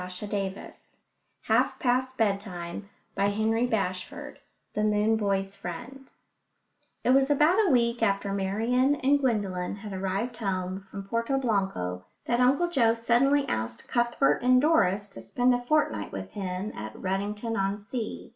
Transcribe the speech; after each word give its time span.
THE 0.01 0.07
MOON 0.07 0.53
BOY'S 0.55 1.01
FRIEND 1.45 1.63
[Illustration: 1.87 2.89
The 3.15 3.21
Lagoon] 3.21 3.69
XIII 3.69 4.35
THE 4.73 4.83
MOON 4.83 5.15
BOY'S 5.15 5.55
FRIEND 5.55 6.13
It 7.03 7.11
was 7.11 7.29
about 7.29 7.57
a 7.57 7.69
week 7.69 8.01
after 8.01 8.33
Marian 8.33 8.95
and 8.95 9.19
Gwendolen 9.19 9.75
had 9.75 9.93
arrived 9.93 10.37
home 10.37 10.87
from 10.89 11.03
Porto 11.07 11.37
Blanco 11.37 12.03
that 12.25 12.39
Uncle 12.39 12.67
Joe 12.69 12.95
suddenly 12.95 13.47
asked 13.47 13.87
Cuthbert 13.87 14.41
and 14.41 14.59
Doris 14.59 15.07
to 15.09 15.21
spend 15.21 15.53
a 15.53 15.59
fortnight 15.61 16.11
with 16.11 16.31
him 16.31 16.71
at 16.75 16.95
Redington 16.95 17.55
on 17.55 17.77
Sea. 17.77 18.29